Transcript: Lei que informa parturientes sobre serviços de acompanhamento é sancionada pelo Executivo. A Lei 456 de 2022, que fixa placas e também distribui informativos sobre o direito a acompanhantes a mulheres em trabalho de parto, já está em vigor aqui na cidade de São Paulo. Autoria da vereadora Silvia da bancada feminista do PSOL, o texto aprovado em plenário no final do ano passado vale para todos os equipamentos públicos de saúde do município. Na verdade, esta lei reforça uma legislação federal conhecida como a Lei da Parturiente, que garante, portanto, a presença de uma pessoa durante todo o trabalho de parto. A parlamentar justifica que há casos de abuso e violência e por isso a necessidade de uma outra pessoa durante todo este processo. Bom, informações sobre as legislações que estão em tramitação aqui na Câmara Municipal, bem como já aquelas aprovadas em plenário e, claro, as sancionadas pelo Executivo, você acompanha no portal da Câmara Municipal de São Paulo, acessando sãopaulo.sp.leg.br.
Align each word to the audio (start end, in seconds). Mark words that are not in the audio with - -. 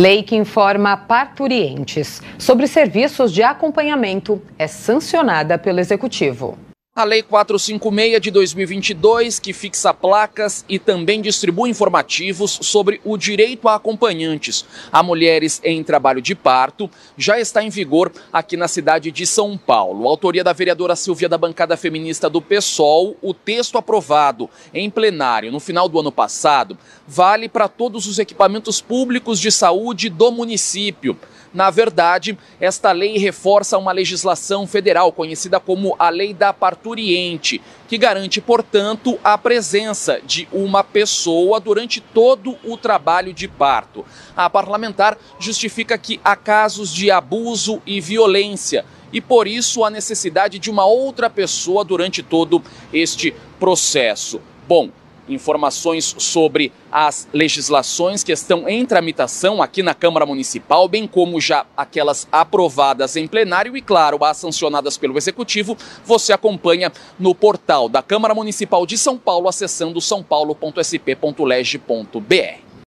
Lei 0.00 0.22
que 0.22 0.36
informa 0.36 0.96
parturientes 0.96 2.22
sobre 2.38 2.68
serviços 2.68 3.32
de 3.32 3.42
acompanhamento 3.42 4.40
é 4.56 4.68
sancionada 4.68 5.58
pelo 5.58 5.80
Executivo. 5.80 6.56
A 6.98 7.04
Lei 7.04 7.22
456 7.22 8.20
de 8.20 8.28
2022, 8.32 9.38
que 9.38 9.52
fixa 9.52 9.94
placas 9.94 10.64
e 10.68 10.80
também 10.80 11.22
distribui 11.22 11.70
informativos 11.70 12.58
sobre 12.60 13.00
o 13.04 13.16
direito 13.16 13.68
a 13.68 13.76
acompanhantes 13.76 14.64
a 14.90 15.00
mulheres 15.00 15.60
em 15.62 15.84
trabalho 15.84 16.20
de 16.20 16.34
parto, 16.34 16.90
já 17.16 17.38
está 17.38 17.62
em 17.62 17.70
vigor 17.70 18.10
aqui 18.32 18.56
na 18.56 18.66
cidade 18.66 19.12
de 19.12 19.24
São 19.28 19.56
Paulo. 19.56 20.08
Autoria 20.08 20.42
da 20.42 20.52
vereadora 20.52 20.96
Silvia 20.96 21.28
da 21.28 21.38
bancada 21.38 21.76
feminista 21.76 22.28
do 22.28 22.42
PSOL, 22.42 23.16
o 23.22 23.32
texto 23.32 23.78
aprovado 23.78 24.50
em 24.74 24.90
plenário 24.90 25.52
no 25.52 25.60
final 25.60 25.88
do 25.88 26.00
ano 26.00 26.10
passado 26.10 26.76
vale 27.06 27.48
para 27.48 27.68
todos 27.68 28.08
os 28.08 28.18
equipamentos 28.18 28.80
públicos 28.80 29.38
de 29.38 29.52
saúde 29.52 30.08
do 30.08 30.32
município. 30.32 31.16
Na 31.58 31.70
verdade, 31.70 32.38
esta 32.60 32.92
lei 32.92 33.18
reforça 33.18 33.76
uma 33.76 33.90
legislação 33.90 34.64
federal 34.64 35.10
conhecida 35.10 35.58
como 35.58 35.96
a 35.98 36.08
Lei 36.08 36.32
da 36.32 36.52
Parturiente, 36.52 37.60
que 37.88 37.98
garante, 37.98 38.40
portanto, 38.40 39.18
a 39.24 39.36
presença 39.36 40.20
de 40.24 40.46
uma 40.52 40.84
pessoa 40.84 41.58
durante 41.58 42.00
todo 42.00 42.56
o 42.62 42.76
trabalho 42.76 43.32
de 43.34 43.48
parto. 43.48 44.06
A 44.36 44.48
parlamentar 44.48 45.18
justifica 45.40 45.98
que 45.98 46.20
há 46.22 46.36
casos 46.36 46.94
de 46.94 47.10
abuso 47.10 47.82
e 47.84 48.00
violência 48.00 48.84
e 49.12 49.20
por 49.20 49.48
isso 49.48 49.82
a 49.82 49.90
necessidade 49.90 50.60
de 50.60 50.70
uma 50.70 50.86
outra 50.86 51.28
pessoa 51.28 51.84
durante 51.84 52.22
todo 52.22 52.62
este 52.92 53.34
processo. 53.58 54.40
Bom, 54.68 54.90
informações 55.28 56.14
sobre 56.18 56.72
as 56.90 57.28
legislações 57.32 58.24
que 58.24 58.32
estão 58.32 58.68
em 58.68 58.84
tramitação 58.86 59.62
aqui 59.62 59.82
na 59.82 59.94
Câmara 59.94 60.26
Municipal, 60.26 60.88
bem 60.88 61.06
como 61.06 61.40
já 61.40 61.66
aquelas 61.76 62.26
aprovadas 62.30 63.16
em 63.16 63.26
plenário 63.26 63.76
e, 63.76 63.82
claro, 63.82 64.24
as 64.24 64.36
sancionadas 64.36 64.96
pelo 64.96 65.16
Executivo, 65.16 65.76
você 66.04 66.32
acompanha 66.32 66.92
no 67.18 67.34
portal 67.34 67.88
da 67.88 68.02
Câmara 68.02 68.34
Municipal 68.34 68.86
de 68.86 68.96
São 68.96 69.18
Paulo, 69.18 69.48
acessando 69.48 70.00
sãopaulo.sp.leg.br. 70.00 72.67